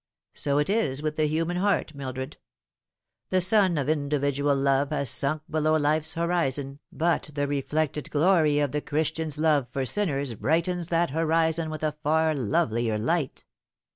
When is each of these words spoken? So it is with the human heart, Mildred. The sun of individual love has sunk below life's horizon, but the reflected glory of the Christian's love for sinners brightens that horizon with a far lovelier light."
So 0.33 0.57
it 0.57 0.67
is 0.67 1.03
with 1.03 1.15
the 1.15 1.27
human 1.27 1.57
heart, 1.57 1.93
Mildred. 1.93 2.37
The 3.29 3.39
sun 3.39 3.77
of 3.77 3.87
individual 3.87 4.55
love 4.55 4.89
has 4.89 5.11
sunk 5.11 5.43
below 5.47 5.75
life's 5.75 6.15
horizon, 6.15 6.79
but 6.91 7.29
the 7.35 7.45
reflected 7.47 8.09
glory 8.09 8.57
of 8.57 8.71
the 8.71 8.81
Christian's 8.81 9.37
love 9.37 9.67
for 9.69 9.85
sinners 9.85 10.33
brightens 10.33 10.87
that 10.87 11.11
horizon 11.11 11.69
with 11.69 11.83
a 11.83 11.91
far 12.01 12.33
lovelier 12.33 12.97
light." 12.97 13.45